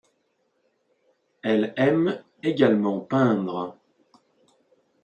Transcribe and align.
Elle 1.43 1.75
aime 1.77 2.23
également 2.41 3.01
peindre. 3.01 3.77